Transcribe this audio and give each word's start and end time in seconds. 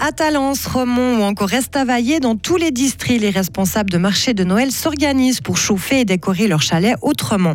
À 0.00 0.12
Talence, 0.12 0.66
Romont 0.66 1.18
ou 1.18 1.22
encore 1.22 1.52
Estavayer, 1.52 2.20
dans 2.20 2.36
tous 2.36 2.56
les 2.56 2.70
districts, 2.70 3.20
les 3.20 3.30
responsables 3.30 3.90
de 3.90 3.98
marchés 3.98 4.32
de 4.32 4.44
Noël 4.44 4.70
s'organisent 4.70 5.40
pour 5.40 5.56
chauffer 5.56 6.00
et 6.00 6.04
décorer 6.04 6.46
leur 6.46 6.62
chalet 6.62 6.94
autrement. 7.02 7.54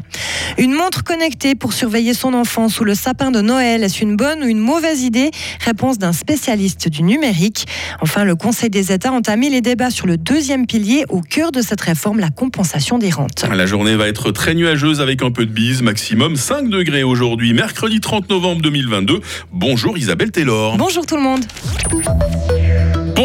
Une 0.57 0.73
montre 0.73 1.05
connectée 1.05 1.55
pour 1.55 1.71
surveiller 1.71 2.13
son 2.13 2.33
enfant 2.33 2.67
sous 2.67 2.83
le 2.83 2.95
sapin 2.95 3.31
de 3.31 3.39
Noël, 3.39 3.81
est-ce 3.81 4.01
une 4.03 4.17
bonne 4.17 4.43
ou 4.43 4.47
une 4.47 4.59
mauvaise 4.59 5.03
idée? 5.03 5.31
Réponse 5.63 5.99
d'un 5.99 6.11
spécialiste 6.11 6.89
du 6.89 7.01
numérique. 7.01 7.65
Enfin, 8.01 8.25
le 8.25 8.35
Conseil 8.35 8.69
des 8.69 8.91
États 8.91 9.09
a 9.09 9.13
entamé 9.13 9.49
les 9.49 9.61
débats 9.61 9.89
sur 9.89 10.05
le 10.05 10.17
deuxième 10.17 10.67
pilier 10.67 11.05
au 11.07 11.21
cœur 11.21 11.53
de 11.53 11.61
cette 11.61 11.81
réforme, 11.81 12.19
la 12.19 12.29
compensation 12.29 12.97
des 12.97 13.09
rentes. 13.09 13.45
La 13.49 13.65
journée 13.65 13.95
va 13.95 14.09
être 14.09 14.31
très 14.31 14.53
nuageuse 14.53 14.99
avec 14.99 15.21
un 15.21 15.31
peu 15.31 15.45
de 15.45 15.51
bise, 15.51 15.81
maximum 15.81 16.35
5 16.35 16.67
degrés 16.67 17.03
aujourd'hui, 17.03 17.53
mercredi 17.53 18.01
30 18.01 18.29
novembre 18.29 18.61
2022. 18.63 19.21
Bonjour 19.53 19.97
Isabelle 19.97 20.31
Taylor. 20.31 20.75
Bonjour 20.75 21.05
tout 21.05 21.15
le 21.15 21.23
monde. 21.23 21.45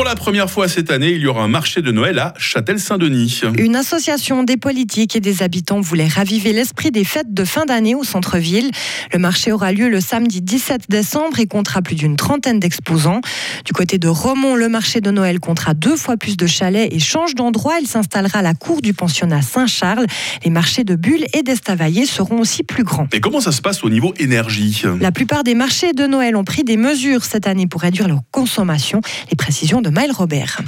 Pour 0.02 0.08
la 0.08 0.16
première 0.16 0.50
fois 0.50 0.66
cette 0.66 0.90
année, 0.90 1.12
il 1.12 1.20
y 1.20 1.28
aura 1.28 1.44
un 1.44 1.48
marché 1.48 1.80
de 1.80 1.92
Noël 1.92 2.18
à 2.18 2.34
Châtel-Saint-Denis. 2.36 3.42
Une 3.56 3.76
association 3.76 4.42
des 4.42 4.56
politiques 4.56 5.14
et 5.14 5.20
des 5.20 5.44
habitants 5.44 5.80
voulait 5.80 6.08
raviver 6.08 6.52
l'esprit 6.52 6.90
des 6.90 7.04
fêtes 7.04 7.32
de 7.32 7.44
fin 7.44 7.66
d'année 7.66 7.94
au 7.94 8.02
centre-ville. 8.02 8.72
Le 9.12 9.20
marché 9.20 9.52
aura 9.52 9.70
lieu 9.70 9.88
le 9.88 10.00
samedi 10.00 10.42
17 10.42 10.86
décembre 10.88 11.38
et 11.38 11.46
comptera 11.46 11.82
plus 11.82 11.94
d'une 11.94 12.16
trentaine 12.16 12.58
d'exposants. 12.58 13.20
Du 13.64 13.72
côté 13.72 13.98
de 13.98 14.08
Romont, 14.08 14.56
le 14.56 14.68
marché 14.68 15.00
de 15.00 15.12
Noël 15.12 15.38
comptera 15.38 15.72
deux 15.72 15.94
fois 15.94 16.16
plus 16.16 16.36
de 16.36 16.48
chalets 16.48 16.92
et 16.92 16.98
change 16.98 17.36
d'endroit. 17.36 17.74
Il 17.80 17.86
s'installera 17.86 18.40
à 18.40 18.42
la 18.42 18.54
cour 18.54 18.82
du 18.82 18.94
pensionnat 18.94 19.40
Saint-Charles. 19.40 20.06
Les 20.44 20.50
marchés 20.50 20.82
de 20.82 20.96
Bulle 20.96 21.26
et 21.32 21.44
d'Estavayer 21.44 22.06
seront 22.06 22.40
aussi 22.40 22.64
plus 22.64 22.82
grands. 22.82 23.06
Et 23.12 23.20
comment 23.20 23.40
ça 23.40 23.52
se 23.52 23.62
passe 23.62 23.84
au 23.84 23.88
niveau 23.88 24.14
énergie? 24.18 24.82
La 25.00 25.12
plupart 25.12 25.44
des 25.44 25.54
marchés 25.54 25.92
de 25.92 26.08
Noël 26.08 26.34
ont 26.34 26.42
pris 26.42 26.64
des 26.64 26.76
mesures 26.76 27.24
cette 27.24 27.46
année 27.46 27.68
pour 27.68 27.82
réduire 27.82 28.08
leur 28.08 28.22
consommation. 28.32 29.00
Les 29.30 29.36
précisions 29.36 29.80
de 29.80 29.91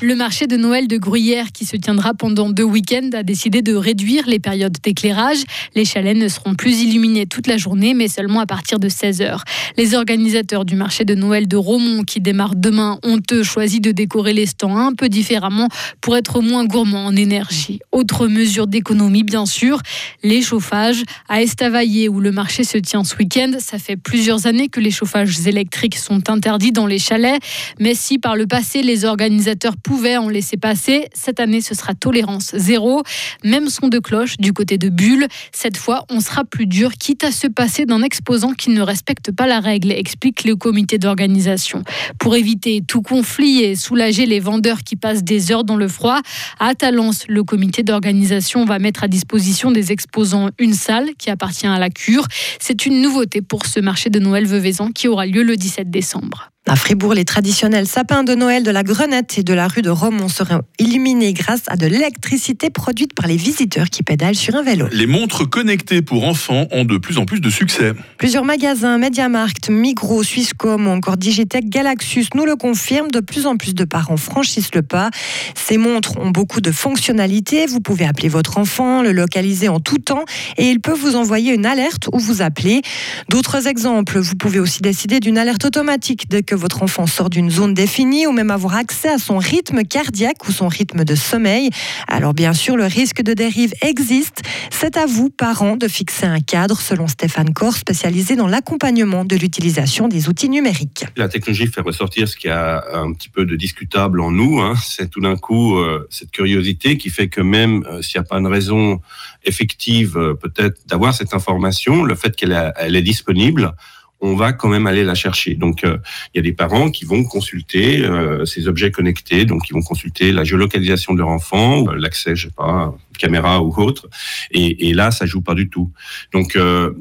Le 0.02 0.14
marché 0.16 0.46
de 0.46 0.58
Noël 0.58 0.86
de 0.86 0.98
Gruyère, 0.98 1.50
qui 1.50 1.64
se 1.64 1.78
tiendra 1.78 2.12
pendant 2.12 2.50
deux 2.50 2.62
week-ends, 2.64 3.08
a 3.14 3.22
décidé 3.22 3.62
de 3.62 3.74
réduire 3.74 4.26
les 4.26 4.38
périodes 4.38 4.76
d'éclairage. 4.82 5.38
Les 5.74 5.86
chalets 5.86 6.14
ne 6.14 6.28
seront 6.28 6.54
plus 6.54 6.82
illuminés 6.82 7.24
toute 7.24 7.46
la 7.46 7.56
journée, 7.56 7.94
mais 7.94 8.08
seulement 8.08 8.40
à 8.40 8.46
partir 8.46 8.78
de 8.78 8.90
16 8.90 9.22
h 9.22 9.38
Les 9.78 9.94
organisateurs 9.94 10.66
du 10.66 10.76
marché 10.76 11.06
de 11.06 11.14
Noël 11.14 11.48
de 11.48 11.56
Romont, 11.56 12.02
qui 12.02 12.20
démarre 12.20 12.54
demain, 12.54 12.98
ont 13.02 13.18
eux 13.32 13.42
choisi 13.42 13.80
de 13.80 13.92
décorer 13.92 14.34
les 14.34 14.44
stands 14.44 14.76
un 14.76 14.92
peu 14.92 15.08
différemment 15.08 15.68
pour 16.02 16.18
être 16.18 16.42
moins 16.42 16.66
gourmands 16.66 17.06
en 17.06 17.16
énergie. 17.16 17.80
Autre 17.92 18.26
mesure 18.28 18.66
d'économie, 18.66 19.22
bien 19.22 19.46
sûr, 19.46 19.80
les 20.22 20.42
chauffages. 20.42 21.02
À 21.30 21.40
Estavayer, 21.40 22.10
où 22.10 22.20
le 22.20 22.30
marché 22.30 22.62
se 22.62 22.76
tient 22.76 23.04
ce 23.04 23.16
week-end, 23.16 23.52
ça 23.58 23.78
fait 23.78 23.96
plusieurs 23.96 24.46
années 24.46 24.68
que 24.68 24.80
les 24.80 24.90
chauffages 24.90 25.46
électriques 25.46 25.96
sont 25.96 26.28
interdits 26.28 26.72
dans 26.72 26.86
les 26.86 26.98
chalets. 26.98 27.40
Mais 27.80 27.94
si 27.94 28.18
par 28.18 28.36
le 28.36 28.46
passé, 28.46 28.82
les 28.82 29.03
organisateurs 29.04 29.76
pouvaient 29.76 30.16
en 30.16 30.28
laisser 30.28 30.56
passer. 30.56 31.08
Cette 31.14 31.40
année, 31.40 31.60
ce 31.60 31.74
sera 31.74 31.94
tolérance 31.94 32.54
zéro. 32.54 33.02
Même 33.44 33.68
son 33.68 33.88
de 33.88 33.98
cloche 33.98 34.36
du 34.38 34.52
côté 34.52 34.78
de 34.78 34.88
Bulle. 34.88 35.26
Cette 35.52 35.76
fois, 35.76 36.04
on 36.10 36.20
sera 36.20 36.44
plus 36.44 36.66
dur, 36.66 36.92
quitte 36.92 37.24
à 37.24 37.32
se 37.32 37.46
passer 37.46 37.86
d'un 37.86 38.02
exposant 38.02 38.52
qui 38.52 38.70
ne 38.70 38.80
respecte 38.80 39.32
pas 39.32 39.46
la 39.46 39.60
règle, 39.60 39.92
explique 39.92 40.44
le 40.44 40.56
comité 40.56 40.98
d'organisation. 40.98 41.82
Pour 42.18 42.36
éviter 42.36 42.82
tout 42.86 43.02
conflit 43.02 43.62
et 43.62 43.76
soulager 43.76 44.26
les 44.26 44.40
vendeurs 44.40 44.82
qui 44.82 44.96
passent 44.96 45.24
des 45.24 45.52
heures 45.52 45.64
dans 45.64 45.76
le 45.76 45.88
froid, 45.88 46.20
à 46.58 46.74
Talence, 46.74 47.24
le 47.28 47.42
comité 47.44 47.82
d'organisation 47.82 48.64
va 48.64 48.78
mettre 48.78 49.04
à 49.04 49.08
disposition 49.08 49.70
des 49.70 49.92
exposants 49.92 50.50
une 50.58 50.74
salle 50.74 51.10
qui 51.18 51.30
appartient 51.30 51.66
à 51.66 51.78
la 51.78 51.90
cure. 51.90 52.26
C'est 52.60 52.86
une 52.86 53.00
nouveauté 53.02 53.42
pour 53.42 53.66
ce 53.66 53.80
marché 53.80 54.10
de 54.10 54.18
Noël 54.18 54.46
Veuvezan 54.46 54.90
qui 54.90 55.08
aura 55.08 55.26
lieu 55.26 55.42
le 55.42 55.56
17 55.56 55.90
décembre. 55.90 56.53
À 56.66 56.76
Fribourg, 56.76 57.12
les 57.12 57.26
traditionnels 57.26 57.86
sapins 57.86 58.24
de 58.24 58.34
Noël 58.34 58.62
de 58.62 58.70
la 58.70 58.82
Grenette 58.82 59.36
et 59.36 59.42
de 59.42 59.52
la 59.52 59.68
rue 59.68 59.82
de 59.82 59.90
Romont 59.90 60.28
seront 60.28 60.62
illuminés 60.78 61.34
grâce 61.34 61.60
à 61.66 61.76
de 61.76 61.86
l'électricité 61.86 62.70
produite 62.70 63.12
par 63.12 63.26
les 63.26 63.36
visiteurs 63.36 63.90
qui 63.90 64.02
pédalent 64.02 64.34
sur 64.34 64.54
un 64.54 64.62
vélo. 64.62 64.86
Les 64.90 65.06
montres 65.06 65.48
connectées 65.48 66.00
pour 66.00 66.24
enfants 66.24 66.66
ont 66.70 66.86
de 66.86 66.96
plus 66.96 67.18
en 67.18 67.26
plus 67.26 67.42
de 67.42 67.50
succès. 67.50 67.92
Plusieurs 68.16 68.46
magasins, 68.46 68.96
Mediamarkt, 68.96 69.68
Migros, 69.68 70.22
Swisscom 70.22 70.86
ou 70.86 70.90
encore 70.90 71.18
Digitech 71.18 71.68
Galaxus 71.68 72.28
nous 72.34 72.46
le 72.46 72.56
confirment. 72.56 73.10
De 73.10 73.20
plus 73.20 73.44
en 73.44 73.58
plus 73.58 73.74
de 73.74 73.84
parents 73.84 74.16
franchissent 74.16 74.74
le 74.74 74.80
pas. 74.80 75.10
Ces 75.54 75.76
montres 75.76 76.18
ont 76.18 76.30
beaucoup 76.30 76.62
de 76.62 76.70
fonctionnalités. 76.70 77.66
Vous 77.66 77.80
pouvez 77.80 78.06
appeler 78.06 78.28
votre 78.30 78.56
enfant, 78.56 79.02
le 79.02 79.12
localiser 79.12 79.68
en 79.68 79.80
tout 79.80 79.98
temps 79.98 80.24
et 80.56 80.70
il 80.70 80.80
peut 80.80 80.94
vous 80.94 81.14
envoyer 81.14 81.52
une 81.52 81.66
alerte 81.66 82.08
ou 82.14 82.18
vous 82.18 82.40
appeler. 82.40 82.80
D'autres 83.28 83.66
exemples, 83.66 84.18
vous 84.18 84.36
pouvez 84.36 84.60
aussi 84.60 84.80
décider 84.80 85.20
d'une 85.20 85.36
alerte 85.36 85.66
automatique 85.66 86.30
dès 86.30 86.42
que 86.42 86.53
votre 86.54 86.82
enfant 86.82 87.06
sort 87.06 87.30
d'une 87.30 87.50
zone 87.50 87.74
définie 87.74 88.26
ou 88.26 88.32
même 88.32 88.50
avoir 88.50 88.76
accès 88.76 89.08
à 89.08 89.18
son 89.18 89.38
rythme 89.38 89.82
cardiaque 89.84 90.48
ou 90.48 90.52
son 90.52 90.68
rythme 90.68 91.04
de 91.04 91.14
sommeil. 91.14 91.70
Alors 92.08 92.34
bien 92.34 92.52
sûr, 92.52 92.76
le 92.76 92.84
risque 92.84 93.22
de 93.22 93.34
dérive 93.34 93.74
existe. 93.82 94.42
C'est 94.70 94.96
à 94.96 95.06
vous, 95.06 95.30
parents, 95.30 95.76
de 95.76 95.88
fixer 95.88 96.26
un 96.26 96.40
cadre, 96.40 96.80
selon 96.80 97.08
Stéphane 97.08 97.52
Corr, 97.52 97.74
spécialisé 97.74 98.36
dans 98.36 98.46
l'accompagnement 98.46 99.24
de 99.24 99.36
l'utilisation 99.36 100.08
des 100.08 100.28
outils 100.28 100.48
numériques. 100.48 101.04
La 101.16 101.28
technologie 101.28 101.66
fait 101.66 101.80
ressortir 101.80 102.28
ce 102.28 102.36
qui 102.36 102.48
a 102.48 102.84
un 102.92 103.12
petit 103.12 103.28
peu 103.28 103.44
de 103.44 103.56
discutable 103.56 104.20
en 104.20 104.30
nous. 104.30 104.60
Hein. 104.60 104.74
C'est 104.82 105.10
tout 105.10 105.20
d'un 105.20 105.36
coup 105.36 105.78
euh, 105.78 106.06
cette 106.10 106.30
curiosité 106.30 106.98
qui 106.98 107.10
fait 107.10 107.28
que 107.28 107.40
même 107.40 107.84
euh, 107.86 108.02
s'il 108.02 108.20
n'y 108.20 108.24
a 108.24 108.28
pas 108.28 108.38
une 108.38 108.46
raison 108.46 109.00
effective, 109.44 110.16
euh, 110.16 110.34
peut-être 110.34 110.86
d'avoir 110.86 111.14
cette 111.14 111.34
information, 111.34 112.04
le 112.04 112.14
fait 112.14 112.34
qu'elle 112.36 112.52
est 112.52 113.02
disponible, 113.02 113.74
on 114.20 114.34
va 114.34 114.52
quand 114.52 114.68
même 114.68 114.86
aller 114.86 115.04
la 115.04 115.14
chercher. 115.14 115.54
Donc, 115.54 115.84
euh, 115.84 115.98
il 116.32 116.38
y 116.38 116.40
a 116.40 116.42
des 116.42 116.52
parents 116.52 116.90
qui 116.90 117.04
vont 117.04 117.24
consulter 117.24 118.04
euh, 118.04 118.44
ces 118.44 118.68
objets 118.68 118.90
connectés, 118.90 119.44
donc 119.44 119.68
ils 119.68 119.74
vont 119.74 119.82
consulter 119.82 120.32
la 120.32 120.44
géolocalisation 120.44 121.12
de 121.12 121.18
leur 121.18 121.28
enfant, 121.28 121.86
euh, 121.88 121.96
l'accès, 121.96 122.34
je 122.34 122.48
sais 122.48 122.54
pas, 122.54 122.94
caméra 123.18 123.62
ou 123.62 123.74
autre. 123.76 124.08
Et, 124.50 124.88
et, 124.88 124.94
là, 124.94 125.10
ça 125.10 125.26
joue 125.26 125.42
pas 125.42 125.54
du 125.54 125.68
tout. 125.68 125.92
Donc, 126.32 126.58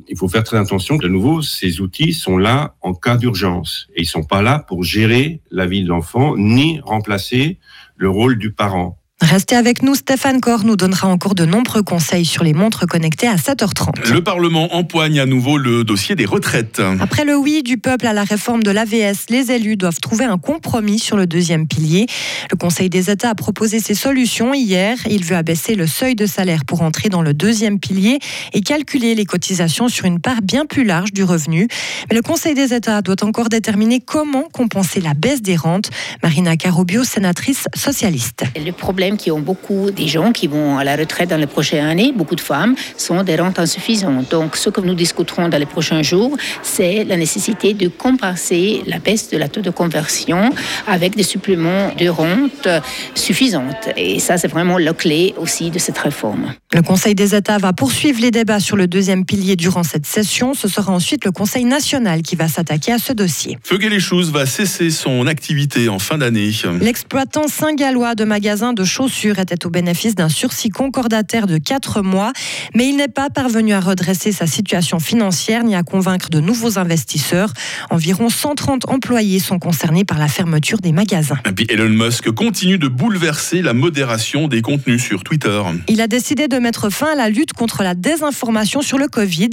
il 0.07 0.17
faut 0.17 0.27
faire 0.27 0.43
très 0.43 0.57
attention. 0.57 0.97
De 0.97 1.07
nouveau, 1.07 1.41
ces 1.41 1.81
outils 1.81 2.13
sont 2.13 2.37
là 2.37 2.75
en 2.81 2.93
cas 2.93 3.17
d'urgence 3.17 3.87
et 3.95 4.01
ils 4.01 4.07
sont 4.07 4.23
pas 4.23 4.41
là 4.41 4.59
pour 4.59 4.83
gérer 4.83 5.41
la 5.49 5.65
vie 5.65 5.83
de 5.83 5.89
l'enfant 5.89 6.37
ni 6.37 6.79
remplacer 6.81 7.57
le 7.95 8.09
rôle 8.09 8.37
du 8.37 8.51
parent. 8.51 8.99
Restez 9.23 9.55
avec 9.55 9.83
nous, 9.83 9.95
Stéphane 9.95 10.41
Corr 10.41 10.65
nous 10.65 10.75
donnera 10.75 11.07
encore 11.07 11.33
de 11.33 11.45
nombreux 11.45 11.81
conseils 11.81 12.25
sur 12.25 12.43
les 12.43 12.53
montres 12.53 12.85
connectées 12.85 13.27
à 13.27 13.35
7h30. 13.35 14.11
Le 14.11 14.21
Parlement 14.21 14.75
empoigne 14.75 15.17
à 15.17 15.25
nouveau 15.25 15.57
le 15.57 15.85
dossier 15.85 16.15
des 16.15 16.25
retraites. 16.25 16.81
Après 16.99 17.23
le 17.23 17.37
oui 17.37 17.63
du 17.63 17.77
peuple 17.77 18.05
à 18.05 18.11
la 18.11 18.25
réforme 18.25 18.63
de 18.63 18.69
l'AVS, 18.69 19.27
les 19.29 19.49
élus 19.51 19.77
doivent 19.77 20.01
trouver 20.01 20.25
un 20.25 20.37
compromis 20.37 20.99
sur 20.99 21.15
le 21.15 21.25
deuxième 21.25 21.67
pilier. 21.67 22.05
Le 22.51 22.57
Conseil 22.57 22.89
des 22.89 23.09
États 23.09 23.29
a 23.29 23.35
proposé 23.35 23.79
ses 23.79 23.95
solutions 23.95 24.53
hier. 24.53 24.97
Il 25.09 25.23
veut 25.23 25.37
abaisser 25.37 25.75
le 25.75 25.87
seuil 25.87 26.15
de 26.15 26.25
salaire 26.25 26.65
pour 26.65 26.81
entrer 26.81 27.07
dans 27.07 27.21
le 27.21 27.33
deuxième 27.33 27.79
pilier 27.79 28.19
et 28.51 28.59
calculer 28.59 29.15
les 29.15 29.25
cotisations 29.25 29.87
sur 29.87 30.05
une 30.05 30.19
part 30.19 30.41
bien 30.41 30.65
plus 30.65 30.83
large 30.83 31.13
du 31.13 31.23
revenu. 31.23 31.69
Mais 32.09 32.15
le 32.17 32.21
Conseil 32.21 32.55
des 32.55 32.73
États 32.73 33.01
doit 33.01 33.23
encore 33.23 33.47
déterminer 33.47 34.01
comment 34.01 34.43
compenser 34.51 34.99
la 34.99 35.13
baisse 35.13 35.41
des 35.41 35.55
rentes. 35.55 35.89
Marina 36.21 36.57
Carobio, 36.57 37.05
sénatrice 37.05 37.67
socialiste. 37.73 38.43
Le 38.57 38.71
problème 38.71 39.12
qui 39.17 39.31
ont 39.31 39.39
beaucoup 39.39 39.91
des 39.91 40.07
gens 40.07 40.31
qui 40.31 40.47
vont 40.47 40.77
à 40.77 40.83
la 40.83 40.95
retraite 40.95 41.29
dans 41.29 41.37
les 41.37 41.47
prochaines 41.47 41.85
années, 41.85 42.13
beaucoup 42.15 42.35
de 42.35 42.41
femmes, 42.41 42.75
sont 42.97 43.23
des 43.23 43.35
rentes 43.35 43.59
insuffisantes. 43.59 44.29
Donc, 44.29 44.55
ce 44.55 44.69
que 44.69 44.81
nous 44.81 44.95
discuterons 44.95 45.49
dans 45.49 45.57
les 45.57 45.65
prochains 45.65 46.01
jours, 46.01 46.37
c'est 46.61 47.03
la 47.03 47.17
nécessité 47.17 47.73
de 47.73 47.87
compenser 47.87 48.81
la 48.87 48.99
baisse 48.99 49.29
de 49.29 49.37
la 49.37 49.47
taux 49.47 49.61
de 49.61 49.69
conversion 49.69 50.51
avec 50.87 51.15
des 51.15 51.23
suppléments 51.23 51.91
de 51.97 52.07
rente 52.07 52.67
suffisantes. 53.15 53.89
Et 53.97 54.19
ça, 54.19 54.37
c'est 54.37 54.47
vraiment 54.47 54.77
la 54.77 54.93
clé 54.93 55.33
aussi 55.37 55.71
de 55.71 55.79
cette 55.79 55.97
réforme. 55.97 56.53
Le 56.73 56.81
Conseil 56.81 57.15
des 57.15 57.35
États 57.35 57.57
va 57.57 57.73
poursuivre 57.73 58.19
les 58.21 58.31
débats 58.31 58.59
sur 58.59 58.75
le 58.75 58.87
deuxième 58.87 59.25
pilier 59.25 59.55
durant 59.55 59.83
cette 59.83 60.05
session. 60.05 60.53
Ce 60.53 60.67
sera 60.67 60.91
ensuite 60.91 61.25
le 61.25 61.31
Conseil 61.31 61.65
national 61.65 62.21
qui 62.21 62.35
va 62.35 62.47
s'attaquer 62.47 62.93
à 62.93 62.97
ce 62.97 63.13
dossier. 63.13 63.57
Feuguet 63.63 63.89
les 63.89 63.99
choses 63.99 64.31
va 64.31 64.45
cesser 64.45 64.89
son 64.89 65.27
activité 65.27 65.89
en 65.89 65.99
fin 65.99 66.17
d'année. 66.17 66.51
L'exploitant 66.81 67.47
saint-gallois 67.47 68.15
de 68.15 68.25
magasins 68.25 68.73
de 68.73 68.83
chaussures 69.03 69.39
était 69.39 69.65
au 69.65 69.69
bénéfice 69.69 70.15
d'un 70.15 70.29
sursis 70.29 70.69
concordataire 70.69 71.45
de 71.45 71.57
4 71.57 72.01
mois, 72.01 72.31
mais 72.73 72.87
il 72.87 72.95
n'est 72.95 73.09
pas 73.09 73.29
parvenu 73.29 73.73
à 73.73 73.81
redresser 73.81 74.31
sa 74.31 74.47
situation 74.47 75.01
financière 75.01 75.65
ni 75.65 75.75
à 75.75 75.83
convaincre 75.83 76.29
de 76.29 76.39
nouveaux 76.39 76.79
investisseurs. 76.79 77.51
Environ 77.89 78.29
130 78.29 78.87
employés 78.87 79.39
sont 79.39 79.59
concernés 79.59 80.05
par 80.05 80.19
la 80.19 80.29
fermeture 80.29 80.79
des 80.79 80.93
magasins. 80.93 81.37
Et 81.45 81.51
puis 81.51 81.65
Elon 81.69 81.89
Musk 81.89 82.31
continue 82.31 82.77
de 82.77 82.87
bouleverser 82.87 83.61
la 83.61 83.73
modération 83.73 84.47
des 84.47 84.61
contenus 84.61 85.03
sur 85.03 85.21
Twitter. 85.21 85.61
Il 85.89 85.99
a 85.99 86.07
décidé 86.07 86.47
de 86.47 86.57
mettre 86.57 86.89
fin 86.89 87.11
à 87.11 87.15
la 87.15 87.29
lutte 87.29 87.51
contre 87.51 87.83
la 87.83 87.95
désinformation 87.95 88.81
sur 88.81 88.97
le 88.97 89.09
Covid. 89.09 89.49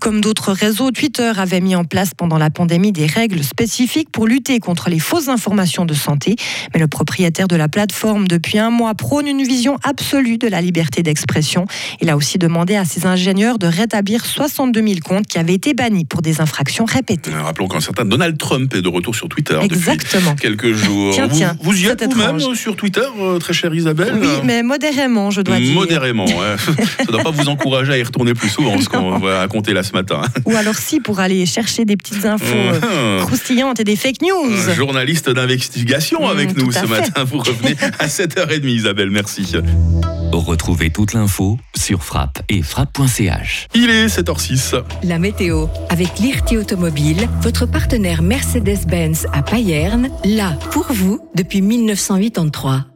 Comme 0.00 0.22
d'autres 0.22 0.52
réseaux, 0.52 0.90
Twitter 0.90 1.32
avait 1.36 1.60
mis 1.60 1.76
en 1.76 1.84
place 1.84 2.12
pendant 2.16 2.38
la 2.38 2.48
pandémie 2.48 2.92
des 2.92 3.04
règles 3.04 3.44
spécifiques 3.44 4.08
pour 4.10 4.26
lutter 4.26 4.58
contre 4.58 4.88
les 4.88 5.00
fausses 5.00 5.28
informations 5.28 5.84
de 5.84 5.92
santé. 5.92 6.36
Mais 6.72 6.80
le 6.80 6.88
propriétaire 6.88 7.46
de 7.46 7.56
la 7.56 7.68
plateforme, 7.68 8.26
depuis 8.26 8.58
un 8.58 8.70
mois, 8.70 8.75
mois, 8.76 8.94
prône 8.94 9.26
une 9.26 9.42
vision 9.42 9.78
absolue 9.82 10.38
de 10.38 10.46
la 10.48 10.60
liberté 10.60 11.02
d'expression. 11.02 11.64
Il 12.00 12.10
a 12.10 12.16
aussi 12.16 12.38
demandé 12.38 12.76
à 12.76 12.84
ses 12.84 13.06
ingénieurs 13.06 13.58
de 13.58 13.66
rétablir 13.66 14.24
62 14.24 14.80
000 14.86 14.94
comptes 15.04 15.26
qui 15.26 15.38
avaient 15.38 15.54
été 15.54 15.74
bannis 15.74 16.04
pour 16.04 16.22
des 16.22 16.40
infractions 16.40 16.84
répétées. 16.84 17.32
Euh, 17.34 17.42
Rappelons 17.42 17.68
qu'un 17.68 17.80
certain 17.80 18.04
Donald 18.04 18.36
Trump 18.38 18.72
est 18.74 18.82
de 18.82 18.88
retour 18.88 19.14
sur 19.14 19.28
Twitter 19.28 19.58
Exactement. 19.62 20.32
depuis 20.32 20.42
quelques 20.42 20.72
jours. 20.72 21.12
Tiens, 21.14 21.26
vous, 21.26 21.36
tiens, 21.36 21.56
vous 21.62 21.76
y 21.82 21.86
êtes 21.86 22.04
vous-même 22.04 22.36
euh, 22.36 22.54
sur 22.54 22.76
Twitter, 22.76 23.00
euh, 23.20 23.38
très 23.38 23.52
chère 23.52 23.74
Isabelle 23.74 24.14
Oui, 24.20 24.28
mais 24.44 24.62
modérément, 24.62 25.30
je 25.30 25.40
dois 25.40 25.58
dire. 25.58 25.74
Modérément, 25.74 26.26
ouais. 26.26 26.56
ça 26.98 27.04
ne 27.06 27.12
doit 27.12 27.22
pas 27.22 27.30
vous 27.30 27.48
encourager 27.48 27.92
à 27.92 27.98
y 27.98 28.02
retourner 28.02 28.34
plus 28.34 28.48
souvent, 28.50 28.78
ce 28.80 28.88
qu'on 28.88 29.18
va 29.18 29.38
raconter 29.40 29.72
là 29.72 29.82
ce 29.82 29.92
matin. 29.92 30.20
Ou 30.44 30.54
alors 30.56 30.76
si, 30.76 31.00
pour 31.00 31.20
aller 31.20 31.46
chercher 31.46 31.84
des 31.84 31.96
petites 31.96 32.24
infos 32.26 32.44
euh, 32.54 33.20
croustillantes 33.24 33.80
et 33.80 33.84
des 33.84 33.96
fake 33.96 34.22
news. 34.22 34.52
Un 34.70 34.74
journaliste 34.74 35.30
d'investigation 35.30 36.20
Mmh, 36.26 36.30
avec 36.30 36.56
nous 36.56 36.72
ce 36.72 36.80
fait. 36.80 36.86
matin. 36.86 37.24
Vous 37.24 37.38
revenez 37.38 37.76
à 37.98 38.06
7h30, 38.08 38.65
Isabelle, 38.74 39.10
merci. 39.10 39.44
Retrouvez 40.32 40.90
toute 40.90 41.12
l'info 41.14 41.58
sur 41.76 42.02
frappe 42.04 42.42
et 42.48 42.62
frappe.ch. 42.62 43.68
Il 43.74 43.90
est 43.90 44.06
7h06. 44.06 44.82
La 45.02 45.18
météo 45.18 45.66
avec 45.88 46.18
Lirti 46.18 46.56
Automobile, 46.56 47.28
votre 47.40 47.66
partenaire 47.66 48.22
Mercedes-Benz 48.22 49.26
à 49.32 49.42
Payerne, 49.42 50.10
là 50.24 50.52
pour 50.72 50.86
vous 50.92 51.20
depuis 51.34 51.62
1983. 51.62 52.95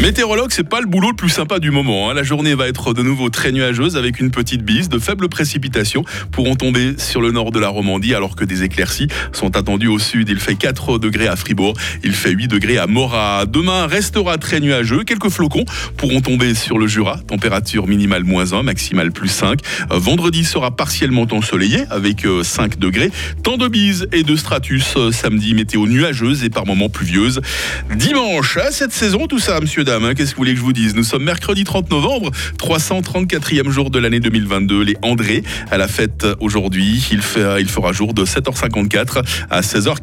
Météorologue, 0.00 0.50
c'est 0.52 0.68
pas 0.68 0.80
le 0.80 0.86
boulot 0.86 1.10
le 1.10 1.16
plus 1.16 1.28
sympa 1.28 1.58
du 1.58 1.72
moment. 1.72 2.08
hein. 2.08 2.14
La 2.14 2.22
journée 2.22 2.54
va 2.54 2.68
être 2.68 2.94
de 2.94 3.02
nouveau 3.02 3.30
très 3.30 3.50
nuageuse 3.50 3.96
avec 3.96 4.20
une 4.20 4.30
petite 4.30 4.62
bise. 4.62 4.88
De 4.88 5.00
faibles 5.00 5.28
précipitations 5.28 6.04
pourront 6.30 6.54
tomber 6.54 6.94
sur 6.98 7.20
le 7.20 7.32
nord 7.32 7.50
de 7.50 7.58
la 7.58 7.68
Romandie 7.68 8.14
alors 8.14 8.36
que 8.36 8.44
des 8.44 8.62
éclaircies 8.62 9.08
sont 9.32 9.56
attendues 9.56 9.88
au 9.88 9.98
sud. 9.98 10.28
Il 10.28 10.38
fait 10.38 10.54
4 10.54 10.98
degrés 10.98 11.26
à 11.26 11.34
Fribourg, 11.34 11.74
il 12.04 12.12
fait 12.12 12.30
8 12.30 12.46
degrés 12.46 12.78
à 12.78 12.86
Morat. 12.86 13.44
Demain 13.46 13.88
restera 13.88 14.38
très 14.38 14.60
nuageux. 14.60 15.02
Quelques 15.02 15.30
flocons 15.30 15.64
pourront 15.96 16.20
tomber 16.20 16.54
sur 16.54 16.78
le 16.78 16.86
Jura. 16.86 17.18
Température 17.26 17.88
minimale 17.88 18.22
moins 18.22 18.52
1, 18.52 18.62
maximale 18.62 19.10
plus 19.10 19.28
5. 19.28 19.58
Euh, 19.90 19.98
Vendredi 19.98 20.44
sera 20.44 20.70
partiellement 20.70 21.26
ensoleillé 21.32 21.80
avec 21.90 22.24
euh, 22.24 22.44
5 22.44 22.78
degrés. 22.78 23.10
Temps 23.42 23.56
de 23.56 23.66
bise 23.66 24.06
et 24.12 24.22
de 24.22 24.36
stratus. 24.36 24.94
Euh, 24.96 25.10
Samedi, 25.10 25.54
météo 25.54 25.86
nuageuse 25.88 26.44
et 26.44 26.50
par 26.50 26.66
moments 26.66 26.88
pluvieuse. 26.88 27.40
Dimanche, 27.96 28.58
à 28.58 28.70
cette 28.70 28.92
saison, 28.92 29.26
tout 29.26 29.40
ça, 29.40 29.60
monsieur, 29.60 29.84
hein, 29.88 30.14
qu'est-ce 30.14 30.30
que 30.30 30.36
vous 30.36 30.40
voulez 30.40 30.52
que 30.52 30.58
je 30.58 30.64
vous 30.64 30.72
dise? 30.72 30.94
Nous 30.94 31.04
sommes 31.04 31.24
mercredi 31.24 31.64
30 31.64 31.90
novembre, 31.90 32.30
334e 32.58 33.70
jour 33.70 33.90
de 33.90 33.98
l'année 33.98 34.20
2022. 34.20 34.82
Les 34.82 34.96
André 35.02 35.42
à 35.70 35.78
la 35.78 35.88
fête 35.88 36.26
aujourd'hui. 36.40 37.06
Il, 37.10 37.22
fait, 37.22 37.60
il 37.60 37.68
fera 37.68 37.92
jour 37.92 38.14
de 38.14 38.24
7h54 38.24 39.24
à 39.50 39.60
16h40. 39.60 39.98